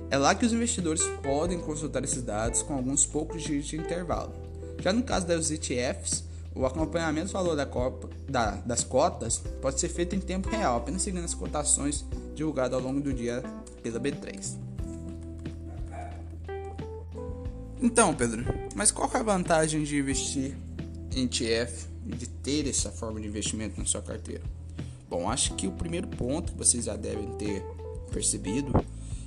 É 0.10 0.18
lá 0.18 0.34
que 0.34 0.46
os 0.46 0.54
investidores 0.54 1.04
podem 1.22 1.60
consultar 1.60 2.06
esses 2.06 2.22
dados 2.22 2.62
com 2.62 2.74
alguns 2.74 3.06
poucos 3.06 3.44
dias 3.44 3.66
de 3.66 3.76
intervalo. 3.76 4.32
Já 4.80 4.94
no 4.94 5.04
caso 5.04 5.28
dos 5.28 5.52
ETFs, 5.52 6.24
o 6.56 6.66
acompanhamento 6.66 7.28
do 7.28 7.34
valor 7.34 7.58
da 7.58 7.66
copa, 7.66 8.10
da, 8.30 8.52
das 8.58 8.82
cotas 8.82 9.40
pode 9.62 9.78
ser 9.78 9.90
feito 9.90 10.16
em 10.16 10.20
tempo 10.22 10.48
real, 10.48 10.78
apenas 10.78 11.02
seguindo 11.02 11.26
as 11.26 11.34
cotações 11.34 12.06
divulgadas 12.34 12.80
ao 12.80 12.86
longo 12.86 13.02
do 13.02 13.14
dia 13.14 13.44
pela 13.84 14.00
B3. 14.00 14.65
Então, 17.86 18.16
Pedro, 18.16 18.44
mas 18.74 18.90
qual 18.90 19.08
é 19.14 19.18
a 19.18 19.22
vantagem 19.22 19.84
de 19.84 19.96
investir 20.00 20.58
em 21.16 21.26
ETF 21.26 21.86
e 22.08 22.16
de 22.16 22.26
ter 22.26 22.68
essa 22.68 22.90
forma 22.90 23.22
de 23.22 23.28
investimento 23.28 23.80
na 23.80 23.86
sua 23.86 24.02
carteira? 24.02 24.42
Bom, 25.08 25.30
acho 25.30 25.54
que 25.54 25.68
o 25.68 25.72
primeiro 25.72 26.08
ponto 26.08 26.52
que 26.52 26.58
vocês 26.58 26.86
já 26.86 26.96
devem 26.96 27.28
ter 27.38 27.64
percebido 28.12 28.74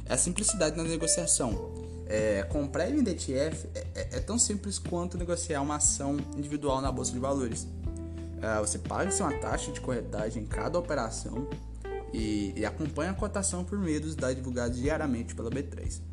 é 0.05 0.13
a 0.13 0.19
simplicidade 0.19 0.77
na 0.77 0.83
negociação. 0.83 1.73
É, 2.09 2.43
comprar 2.51 2.91
e 2.91 2.95
vender 2.95 3.13
ETF 3.13 3.69
é, 3.77 3.87
é, 3.95 4.09
é, 4.15 4.21
tão 4.21 4.37
simples 4.37 4.77
quanto 4.77 5.17
negociar 5.17 5.63
uma 5.63 5.77
ação 5.77 6.17
individual 6.37 6.81
na 6.81 6.91
bolsa 6.91 7.13
de 7.13 7.21
valores. 7.21 7.65
É, 8.43 8.59
você 8.59 8.81
paga 8.81 9.15
uma 9.23 9.35
taxa 9.35 9.71
de 9.71 9.81
corretagem 9.81 10.43
em 10.43 10.47
cada 10.47 10.77
operação 10.77 11.49
e, 12.13 12.53
e 12.57 12.67
acompanha 12.67 13.13
a 13.13 13.15
cotação 13.15 13.65
por 13.65 13.79
meio 13.79 14.01
dos 14.01 14.17
dados 14.17 14.35
divulgados 14.35 14.81
diariamente 14.81 15.33
pela 15.33 15.49
B3. 15.49 16.08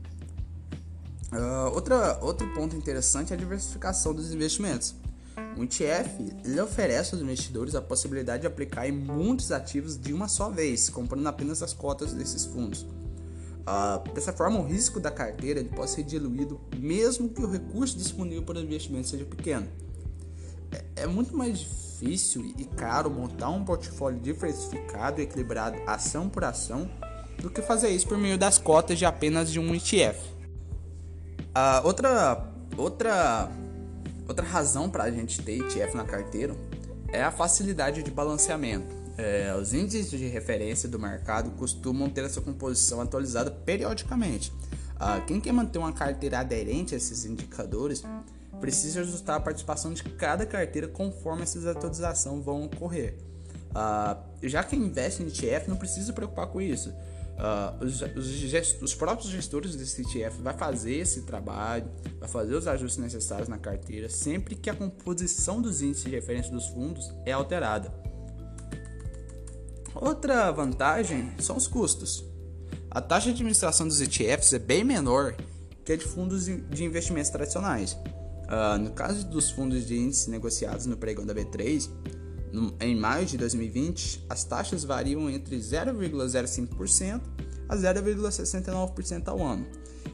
Uh, 1.32 1.74
outra, 1.74 2.20
outro 2.22 2.48
ponto 2.54 2.76
interessante 2.76 3.34
é 3.34 3.36
a 3.36 3.40
diversificação 3.40 4.14
dos 4.14 4.34
investimentos. 4.34 4.96
O 5.58 5.64
ETF 5.64 6.34
ele 6.44 6.60
oferece 6.62 7.14
aos 7.14 7.22
investidores 7.22 7.76
a 7.76 7.82
possibilidade 7.82 8.42
de 8.42 8.48
aplicar 8.48 8.88
em 8.88 8.92
muitos 8.92 9.52
ativos 9.52 9.98
de 10.00 10.14
uma 10.14 10.28
só 10.28 10.50
vez, 10.50 10.90
comprando 10.90 11.28
apenas 11.28 11.62
as 11.62 11.74
cotas 11.74 12.14
desses 12.14 12.46
fundos. 12.46 12.86
Uh, 13.66 14.14
dessa 14.14 14.32
forma, 14.32 14.60
o 14.60 14.64
risco 14.66 15.00
da 15.00 15.10
carteira 15.10 15.60
ele 15.60 15.70
pode 15.70 15.90
ser 15.90 16.04
diluído 16.04 16.62
mesmo 16.78 17.28
que 17.30 17.42
o 17.42 17.50
recurso 17.50 17.98
disponível 17.98 18.44
para 18.44 18.60
o 18.60 18.62
investimento 18.62 19.08
seja 19.08 19.26
pequeno. 19.26 19.68
É, 20.72 21.04
é 21.04 21.08
muito 21.08 21.36
mais 21.36 21.60
difícil 21.60 22.54
e 22.58 22.66
caro 22.66 23.10
montar 23.10 23.50
um 23.50 23.66
portfólio 23.66 24.20
diversificado 24.20 25.20
e 25.20 25.24
equilibrado 25.24 25.78
ação 25.88 26.30
por 26.30 26.44
ação 26.44 26.90
do 27.42 27.50
que 27.50 27.62
fazer 27.62 27.90
isso 27.90 28.08
por 28.08 28.18
meio 28.18 28.38
das 28.38 28.58
cotas 28.58 29.00
de 29.00 29.06
apenas 29.06 29.52
de 29.52 29.60
um 29.60 29.74
ETF. 29.74 30.35
A 31.58 31.82
outra, 31.86 32.46
outra, 32.76 33.50
outra 34.28 34.46
razão 34.46 34.90
para 34.90 35.06
a 35.06 35.10
gente 35.10 35.42
ter 35.42 35.54
ETF 35.54 35.96
na 35.96 36.04
carteira 36.04 36.54
é 37.14 37.24
a 37.24 37.32
facilidade 37.32 38.04
de 38.04 38.12
balanceamento. 38.12 38.94
É, 39.18 39.56
os 39.58 39.74
índices 39.74 40.10
de 40.10 40.28
referência 40.28 40.90
do 40.90 41.00
mercado 41.00 41.52
costumam 41.52 42.10
ter 42.10 42.26
a 42.26 42.30
sua 42.30 42.44
composição 42.44 43.00
atualizada 43.00 43.50
periodicamente. 43.50 44.52
Ah, 45.00 45.22
quem 45.26 45.40
quer 45.40 45.54
manter 45.54 45.80
uma 45.80 45.94
carteira 45.94 46.40
aderente 46.40 46.94
a 46.94 46.98
esses 46.98 47.24
indicadores 47.24 48.04
precisa 48.60 49.00
ajustar 49.00 49.38
a 49.38 49.40
participação 49.40 49.94
de 49.94 50.04
cada 50.04 50.46
carteira 50.46 50.90
conforme 50.90 51.44
essas 51.44 51.66
atualizações 51.66 52.44
vão 52.44 52.66
ocorrer. 52.66 53.16
Ah, 53.74 54.18
já 54.44 54.62
quem 54.62 54.80
investe 54.80 55.24
em 55.24 55.28
ETF 55.28 55.70
não 55.70 55.78
precisa 55.78 56.08
se 56.08 56.12
preocupar 56.12 56.48
com 56.48 56.60
isso. 56.60 56.94
Uh, 57.36 57.84
os, 57.84 58.02
os, 58.02 58.82
os, 58.82 58.96
próprios 58.96 59.30
gestores 59.30 59.76
desse 59.76 60.02
ETF 60.02 60.42
vai 60.42 60.54
fazer 60.54 60.94
esse 60.94 61.24
trabalho, 61.24 61.86
vai 62.18 62.30
fazer 62.30 62.56
os 62.56 62.66
ajustes 62.66 62.98
necessários 62.98 63.50
na 63.50 63.58
carteira 63.58 64.08
sempre 64.08 64.56
que 64.56 64.70
a 64.70 64.74
composição 64.74 65.62
dos 65.62 65.82
índices 65.82 66.06
de 66.06 66.12
referência 66.12 66.50
dos 66.50 66.68
fundos 66.68 67.12
é 67.26 67.34
alterada. 67.34 67.94
Outra 69.94 70.50
vantagem 70.52 71.34
são 71.40 71.58
os 71.58 71.68
custos. 71.68 72.24
A 72.90 73.02
taxa 73.02 73.26
de 73.26 73.32
administração 73.32 73.86
dos 73.86 74.00
ETFs 74.00 74.54
é 74.54 74.60
bem 74.60 74.86
menor 74.86 75.36
que 75.84 75.92
a 75.92 75.98
de 75.98 76.06
fundos 76.06 76.46
de 76.46 76.84
investimentos 76.86 77.30
tradicionais. 77.30 77.94
Uh, 78.46 78.78
no 78.80 78.92
caso 78.92 79.26
dos 79.28 79.52
fundos 79.52 79.86
de 79.86 79.98
índice 79.98 80.30
negociados 80.30 80.86
no 80.86 80.96
pregão 80.96 81.26
da 81.26 81.34
B3, 81.34 81.90
em 82.80 82.96
maio 82.96 83.26
de 83.26 83.38
2020, 83.38 84.26
as 84.30 84.44
taxas 84.44 84.84
variam 84.84 85.30
entre 85.30 85.58
0,05% 85.58 87.22
a 87.68 87.76
0,69% 87.76 89.28
ao 89.28 89.42
ano. 89.42 89.66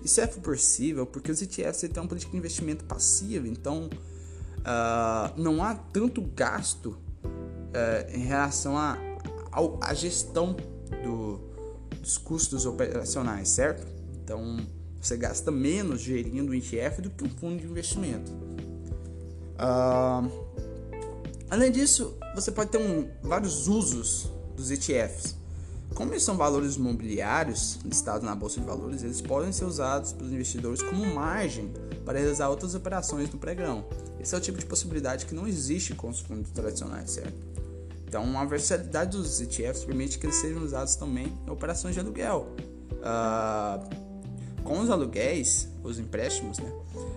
Isso 0.03 0.21
é 0.21 0.27
possível 0.27 1.05
porque 1.05 1.31
os 1.31 1.41
ETFs 1.41 1.81
têm 1.81 1.91
uma 1.97 2.07
política 2.07 2.31
de 2.31 2.37
investimento 2.37 2.83
passivo, 2.85 3.45
então 3.47 3.89
uh, 4.59 5.39
não 5.39 5.63
há 5.63 5.75
tanto 5.75 6.21
gasto 6.21 6.97
uh, 7.23 8.15
em 8.15 8.23
relação 8.25 8.77
à 8.77 9.93
gestão 9.93 10.55
do, 11.03 11.39
dos 11.99 12.17
custos 12.17 12.65
operacionais, 12.65 13.49
certo? 13.49 13.85
Então 14.23 14.57
você 14.99 15.17
gasta 15.17 15.51
menos 15.51 16.01
gerindo 16.01 16.51
o 16.51 16.55
ETF 16.55 17.01
do 17.01 17.09
que 17.09 17.23
um 17.23 17.29
fundo 17.29 17.59
de 17.59 17.67
investimento. 17.67 18.31
Uh, 19.57 20.51
Além 21.51 21.69
disso, 21.69 22.17
você 22.33 22.51
pode 22.51 22.69
ter 22.69 22.77
um, 22.77 23.09
vários 23.21 23.67
usos 23.67 24.29
dos 24.55 24.71
ETFs. 24.71 25.35
Como 25.93 26.13
eles 26.13 26.23
são 26.23 26.37
valores 26.37 26.77
imobiliários 26.77 27.79
listados 27.83 28.23
na 28.23 28.33
bolsa 28.33 28.59
de 28.61 28.65
valores, 28.65 29.03
eles 29.03 29.21
podem 29.21 29.51
ser 29.51 29.65
usados 29.65 30.13
pelos 30.13 30.31
investidores 30.31 30.81
como 30.81 31.05
margem 31.13 31.71
para 32.05 32.17
realizar 32.17 32.49
outras 32.49 32.73
operações 32.73 33.29
no 33.29 33.37
pregão. 33.37 33.85
Esse 34.19 34.33
é 34.33 34.37
o 34.37 34.41
tipo 34.41 34.57
de 34.57 34.65
possibilidade 34.65 35.25
que 35.25 35.35
não 35.35 35.47
existe 35.47 35.93
com 35.93 36.09
os 36.09 36.21
fundos 36.21 36.51
tradicionais, 36.51 37.11
certo? 37.11 37.33
Então, 38.07 38.37
a 38.37 38.45
versatilidade 38.45 39.17
dos 39.17 39.41
ETFs 39.41 39.83
permite 39.83 40.17
que 40.17 40.25
eles 40.25 40.35
sejam 40.37 40.63
usados 40.63 40.95
também 40.95 41.33
em 41.45 41.49
operações 41.49 41.93
de 41.93 41.99
aluguel. 41.99 42.53
Uh, 42.91 44.11
com 44.63 44.79
os 44.79 44.89
aluguéis, 44.89 45.67
os 45.83 45.99
empréstimos, 45.99 46.59
né? 46.59 46.71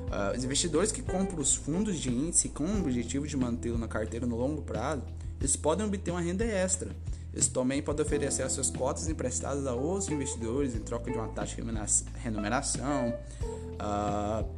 Uh, 0.04 0.37
os 0.37 0.44
investidores 0.44 0.92
que 0.92 1.02
compram 1.02 1.40
os 1.40 1.54
fundos 1.54 1.99
de 1.99 2.11
índice 2.11 2.49
com 2.49 2.64
o 2.64 2.80
objetivo 2.80 3.26
de 3.26 3.37
mantê-lo 3.37 3.78
na 3.78 3.88
carteira 3.88 4.26
no 4.26 4.37
longo 4.37 4.62
prazo, 4.62 5.02
eles 5.40 5.56
podem 5.56 5.84
obter 5.84 6.11
uma 6.11 6.20
renda 6.20 6.44
extra. 6.44 6.94
Eles 7.32 7.49
também 7.49 7.82
podem 7.82 8.06
oferecer 8.06 8.42
as 8.42 8.52
suas 8.52 8.70
cotas 8.70 9.08
emprestadas 9.08 9.66
a 9.66 9.75
outros 9.75 10.08
investidores 10.08 10.75
em 10.75 10.78
troca 10.78 11.11
de 11.11 11.18
uma 11.18 11.28
taxa 11.28 11.56
de 11.56 11.62
remuneração, 12.23 13.12
uh, 13.75 14.49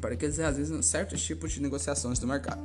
para 0.00 0.14
que 0.14 0.24
eles 0.24 0.36
realizem 0.36 0.80
certos 0.82 1.20
tipos 1.22 1.52
de 1.52 1.60
negociações 1.60 2.18
do 2.20 2.26
mercado. 2.28 2.62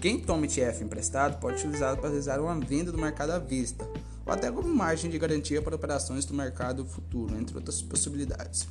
Quem 0.00 0.20
toma 0.20 0.44
ETF 0.44 0.84
emprestado 0.84 1.40
pode 1.40 1.56
utilizá-lo 1.56 1.96
para 1.96 2.08
realizar 2.08 2.40
uma 2.40 2.54
venda 2.60 2.92
do 2.92 2.98
mercado 2.98 3.30
à 3.30 3.38
vista, 3.38 3.88
ou 4.26 4.32
até 4.32 4.52
como 4.52 4.68
margem 4.68 5.10
de 5.10 5.18
garantia 5.18 5.62
para 5.62 5.74
operações 5.74 6.24
do 6.26 6.34
mercado 6.34 6.84
futuro, 6.84 7.36
entre 7.36 7.56
outras 7.56 7.80
possibilidades. 7.80 8.68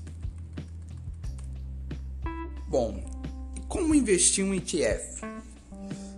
Bom, 2.68 3.00
como 3.70 3.96
investir 3.96 4.44
um 4.44 4.54
ETF? 4.54 5.24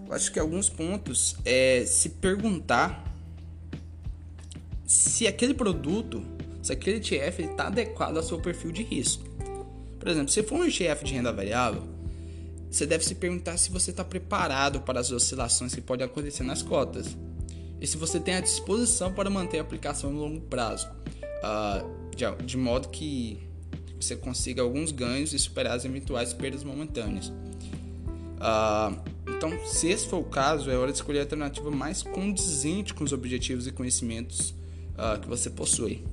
Eu 0.08 0.13
acho 0.13 0.32
que 0.32 0.39
alguns 0.39 0.68
pontos 0.68 1.36
é 1.46 1.86
se 1.86 2.10
perguntar 2.10 3.15
se 4.84 5.27
aquele 5.27 5.53
produto, 5.53 6.24
se 6.63 6.74
aquele 6.74 6.98
ETF 6.98 7.44
está 7.44 7.68
adequado 7.68 8.18
ao 8.18 8.24
seu 8.24 8.41
perfil 8.41 8.72
de 8.72 8.82
risco. 8.82 9.24
Por 10.00 10.08
exemplo, 10.08 10.29
se 10.29 10.41
for 10.41 10.60
um 10.60 10.65
ETF 10.65 11.06
de 11.06 11.13
renda 11.13 11.32
variável, 11.32 11.84
você 12.72 12.86
deve 12.86 13.06
se 13.06 13.13
perguntar 13.13 13.58
se 13.58 13.70
você 13.70 13.91
está 13.91 14.03
preparado 14.03 14.82
para 14.82 15.00
as 15.00 15.12
oscilações 15.12 15.75
que 15.75 15.82
podem 15.82 16.08
acontecer 16.08 16.41
nas 16.41 16.63
cotas 16.63 17.15
e 17.79 17.86
se 17.86 17.96
você 17.96 18.20
tem 18.20 18.34
a 18.34 18.41
disposição 18.41 19.13
para 19.13 19.29
manter 19.29 19.60
a 19.60 19.62
aplicação 19.62 20.12
no 20.12 20.20
longo 20.20 20.41
prazo, 20.41 20.88
uh, 21.44 22.10
de, 22.15 22.25
de 22.44 22.58
modo 22.58 22.89
que 22.89 23.49
você 24.00 24.15
consiga 24.15 24.62
alguns 24.62 24.91
ganhos 24.91 25.34
e 25.34 25.39
superar 25.39 25.75
as 25.75 25.86
eventuais 25.86 26.34
perdas 26.34 26.63
momentâneas. 26.63 27.27
Uh, 28.39 28.98
então, 29.27 29.51
se 29.65 29.89
esse 29.89 30.08
for 30.08 30.18
o 30.18 30.24
caso, 30.24 30.72
é 30.72 30.77
hora 30.77 30.91
de 30.91 30.98
escolher 30.98 31.20
a 31.20 31.22
alternativa 31.24 31.70
mais 31.70 32.01
condizente 32.01 32.94
com 32.94 33.03
os 33.03 33.12
objetivos 33.12 33.68
e 33.68 33.72
conhecimentos 33.72 34.51
uh, 34.96 35.20
que 35.22 35.27
você 35.27 35.50
possui. 35.50 36.06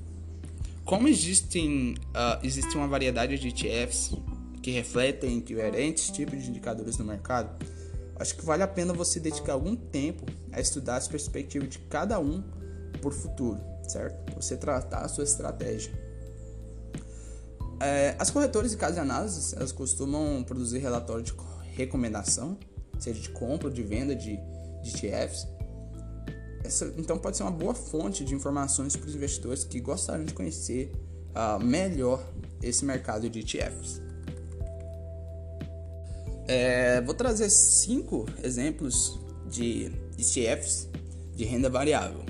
Como 0.85 1.07
existem, 1.07 1.95
uh, 2.09 2.39
existe 2.43 2.75
uma 2.77 2.87
variedade 2.87 3.37
de 3.37 3.47
ETFs 3.49 4.13
que 4.61 4.71
refletem 4.71 5.39
diferentes 5.39 6.09
tipos 6.09 6.41
de 6.41 6.49
indicadores 6.49 6.97
no 6.97 7.05
mercado, 7.05 7.49
acho 8.17 8.35
que 8.35 8.45
vale 8.45 8.63
a 8.63 8.67
pena 8.67 8.93
você 8.93 9.19
dedicar 9.19 9.53
algum 9.53 9.75
tempo 9.75 10.25
a 10.51 10.59
estudar 10.59 10.97
as 10.97 11.07
perspectivas 11.07 11.69
de 11.69 11.79
cada 11.79 12.19
um 12.19 12.43
por 13.01 13.13
futuro, 13.13 13.59
certo? 13.87 14.33
Você 14.35 14.57
tratar 14.57 14.99
a 14.99 15.07
sua 15.07 15.23
estratégia. 15.23 15.91
É, 17.79 18.15
as 18.17 18.29
corretoras 18.29 18.71
de 18.71 18.77
casa 18.77 18.95
de 18.95 18.99
análise, 18.99 19.55
elas 19.55 19.71
costumam 19.71 20.43
produzir 20.43 20.79
relatório 20.79 21.23
de 21.23 21.33
recomendação, 21.73 22.57
seja 22.99 23.19
de 23.21 23.29
compra 23.29 23.67
ou 23.67 23.73
de 23.73 23.83
venda 23.83 24.15
de, 24.15 24.39
de 24.81 25.05
ETFs. 25.05 25.47
Essa, 26.63 26.91
então 26.97 27.17
pode 27.17 27.37
ser 27.37 27.43
uma 27.43 27.51
boa 27.51 27.73
fonte 27.73 28.25
de 28.25 28.33
informações 28.33 28.95
para 28.95 29.07
os 29.07 29.15
investidores 29.15 29.63
que 29.63 29.79
gostariam 29.79 30.25
de 30.25 30.33
conhecer 30.33 30.91
uh, 31.35 31.63
melhor 31.63 32.23
esse 32.61 32.83
mercado 32.83 33.29
de 33.29 33.39
ETFs. 33.39 34.01
É, 36.47 37.01
vou 37.01 37.13
trazer 37.13 37.49
cinco 37.49 38.25
exemplos 38.41 39.19
de 39.49 39.91
ETFs 40.17 40.89
de 41.35 41.43
renda 41.45 41.69
variável. 41.69 42.25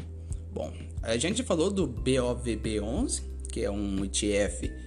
Bom, 0.51 0.73
a 1.01 1.15
gente 1.17 1.43
falou 1.43 1.69
do 1.69 1.87
BOVB11, 1.87 3.21
que 3.51 3.63
é 3.63 3.71
um 3.71 4.03
ETF 4.03 4.86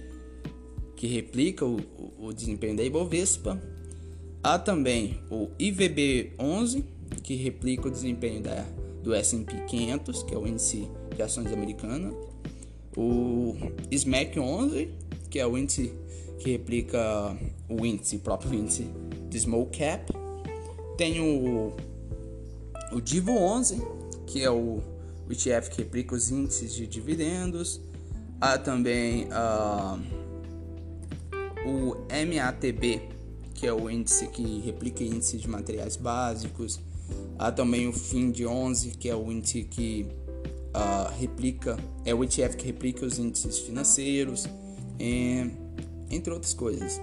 que 1.01 1.07
replica 1.07 1.65
o, 1.65 1.79
o 2.19 2.31
desempenho 2.31 2.77
da 2.77 2.83
Ibovespa. 2.83 3.59
Há 4.43 4.59
também 4.59 5.19
o 5.31 5.47
IVB11, 5.59 6.83
que 7.23 7.33
replica 7.33 7.87
o 7.87 7.91
desempenho 7.91 8.43
da, 8.43 8.63
do 9.01 9.11
S&P 9.11 9.65
500, 9.65 10.21
que 10.21 10.35
é 10.35 10.37
o 10.37 10.45
índice 10.45 10.87
de 11.15 11.23
ações 11.23 11.51
americana. 11.51 12.13
O 12.95 13.55
SMAC 13.91 14.39
11, 14.39 14.93
que 15.27 15.39
é 15.39 15.47
o 15.47 15.57
índice 15.57 15.91
que 16.37 16.51
replica 16.51 17.35
o 17.67 17.83
índice, 17.83 18.19
próprio 18.19 18.53
índice 18.53 18.87
de 19.27 19.39
Small 19.39 19.71
Cap. 19.75 20.13
Tem 20.99 21.19
o, 21.19 21.75
o 22.91 23.01
Divo 23.01 23.31
11, 23.31 23.81
que 24.27 24.43
é 24.43 24.51
o, 24.51 24.83
o 25.27 25.31
ETF 25.31 25.71
que 25.71 25.81
replica 25.81 26.13
os 26.13 26.29
índices 26.29 26.75
de 26.75 26.85
dividendos. 26.85 27.81
Há 28.39 28.59
também 28.59 29.25
uh, 29.25 30.20
o 31.65 31.95
MATB, 32.09 33.01
que 33.53 33.67
é 33.67 33.73
o 33.73 33.89
índice 33.89 34.27
que 34.27 34.59
replica 34.61 35.03
índice 35.03 35.37
de 35.37 35.47
materiais 35.47 35.95
básicos. 35.95 36.79
Há 37.37 37.51
também 37.51 37.87
o 37.87 37.93
FIND 37.93 38.45
11, 38.45 38.91
que 38.91 39.09
é 39.09 39.15
o 39.15 39.31
índice 39.31 39.63
que 39.63 40.07
uh, 40.75 41.11
replica, 41.19 41.77
é 42.05 42.13
o 42.13 42.23
ETF 42.23 42.55
que 42.55 42.65
replica 42.65 43.05
os 43.05 43.19
índices 43.19 43.59
financeiros, 43.59 44.47
e, 44.99 45.49
entre 46.09 46.33
outras 46.33 46.53
coisas. 46.53 47.01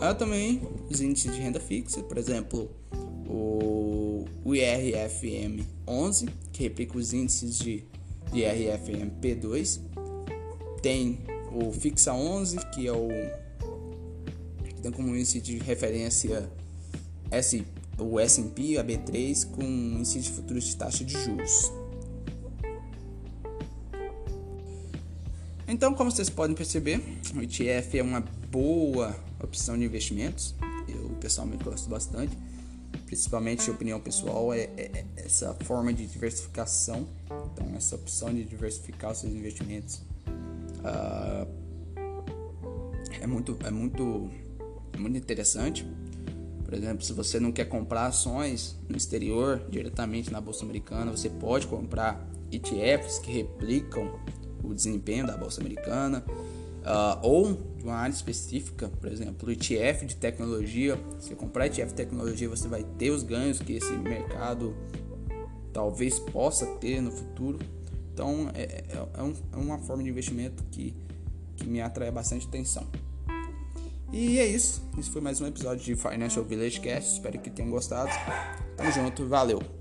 Há 0.00 0.14
também 0.14 0.62
os 0.88 1.00
índices 1.00 1.34
de 1.34 1.40
renda 1.40 1.60
fixa, 1.60 2.02
por 2.02 2.16
exemplo, 2.16 2.70
o, 3.28 4.24
o 4.44 4.54
IRFM 4.54 5.64
11, 5.86 6.26
que 6.52 6.62
replica 6.62 6.96
os 6.96 7.12
índices 7.12 7.58
de, 7.58 7.84
de 8.32 8.40
IRFM 8.40 9.10
P2. 9.20 9.80
Tem 10.80 11.20
o 11.52 11.70
Fixa 11.72 12.14
11, 12.14 12.56
que 12.72 12.86
é 12.86 12.92
o 12.92 13.08
tem 14.80 14.90
como 14.90 15.14
índice 15.14 15.40
de 15.40 15.58
referência 15.58 16.50
S, 17.30 17.64
o 17.98 18.18
S&P, 18.18 18.78
a 18.78 18.84
B3, 18.84 19.50
com 19.50 19.62
índice 19.62 20.20
de 20.20 20.30
futuros 20.30 20.64
de 20.64 20.76
taxa 20.76 21.04
de 21.04 21.12
juros. 21.12 21.72
Então, 25.68 25.94
como 25.94 26.10
vocês 26.10 26.28
podem 26.28 26.56
perceber, 26.56 27.00
o 27.32 27.42
ETF 27.42 27.98
é 27.98 28.02
uma 28.02 28.20
boa 28.50 29.16
opção 29.40 29.78
de 29.78 29.84
investimentos. 29.84 30.54
Eu 30.88 31.10
pessoalmente 31.20 31.62
gosto 31.62 31.88
bastante, 31.88 32.36
principalmente 33.06 33.70
opinião 33.70 34.00
pessoal 34.00 34.52
é, 34.52 34.62
é, 34.76 34.90
é, 34.92 35.04
essa 35.16 35.54
forma 35.60 35.92
de 35.92 36.06
diversificação. 36.06 37.06
Então, 37.52 37.72
essa 37.76 37.94
opção 37.94 38.34
de 38.34 38.42
diversificar 38.44 39.12
os 39.12 39.18
seus 39.18 39.32
investimentos 39.32 40.02
uh, 40.80 41.46
é 43.20 43.26
muito, 43.28 43.56
é 43.64 43.70
muito, 43.70 44.28
é 44.92 44.98
muito 44.98 45.16
interessante. 45.16 45.86
Por 46.64 46.74
exemplo, 46.74 47.04
se 47.04 47.12
você 47.12 47.40
não 47.40 47.50
quer 47.50 47.64
comprar 47.64 48.06
ações 48.06 48.76
no 48.88 48.96
exterior 48.96 49.60
diretamente 49.68 50.30
na 50.30 50.40
bolsa 50.40 50.64
americana, 50.64 51.10
você 51.10 51.28
pode 51.28 51.66
comprar 51.66 52.24
ETFs 52.52 53.18
que 53.18 53.32
replicam 53.32 54.18
o 54.62 54.72
desempenho 54.74 55.26
da 55.26 55.36
bolsa 55.36 55.60
americana, 55.60 56.24
uh, 56.80 57.18
ou 57.22 57.54
de 57.76 57.84
uma 57.84 57.94
área 57.94 58.12
específica, 58.12 58.88
por 58.88 59.10
exemplo, 59.10 59.48
o 59.48 59.52
ETF 59.52 60.06
de 60.06 60.16
tecnologia. 60.16 60.98
Se 61.18 61.34
comprar 61.34 61.66
ETF 61.66 61.88
de 61.88 61.94
tecnologia, 61.94 62.48
você 62.48 62.68
vai 62.68 62.84
ter 62.98 63.10
os 63.10 63.22
ganhos 63.22 63.58
que 63.58 63.72
esse 63.74 63.92
mercado 63.94 64.74
talvez 65.72 66.18
possa 66.18 66.66
ter 66.76 67.00
no 67.00 67.10
futuro. 67.10 67.58
Então, 68.12 68.50
é, 68.54 68.62
é, 68.62 68.84
é, 69.14 69.22
um, 69.22 69.34
é 69.52 69.56
uma 69.56 69.78
forma 69.78 70.02
de 70.02 70.10
investimento 70.10 70.62
que, 70.70 70.94
que 71.56 71.66
me 71.66 71.80
atrai 71.80 72.10
bastante 72.10 72.46
atenção. 72.46 72.86
E 74.12 74.38
é 74.38 74.46
isso. 74.46 74.82
Esse 74.98 75.08
foi 75.08 75.20
mais 75.20 75.40
um 75.40 75.46
episódio 75.46 75.84
de 75.84 75.94
Financial 75.94 76.44
Village 76.44 76.80
Cast. 76.80 77.14
Espero 77.14 77.38
que 77.38 77.48
tenham 77.48 77.70
gostado. 77.70 78.10
Tamo 78.76 78.90
junto. 78.92 79.26
Valeu. 79.28 79.79